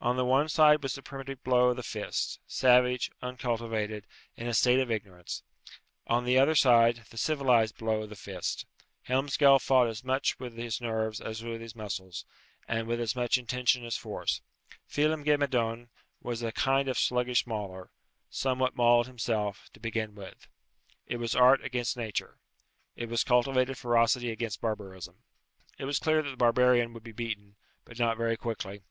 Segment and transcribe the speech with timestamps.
[0.00, 4.54] On the one side was the primitive blow of the fist savage, uncultivated, in a
[4.54, 5.44] state of ignorance;
[6.08, 8.66] on the other side, the civilized blow of the fist.
[9.06, 12.24] Helmsgail fought as much with his nerves as with his muscles,
[12.66, 14.40] and with as much intention as force.
[14.90, 15.90] Phelem ghe Madone
[16.20, 17.92] was a kind of sluggish mauler
[18.30, 20.48] somewhat mauled himself, to begin with.
[21.06, 22.38] It was art against nature.
[22.96, 25.22] It was cultivated ferocity against barbarism.
[25.78, 27.54] It was clear that the barbarian would be beaten,
[27.84, 28.82] but not very quickly.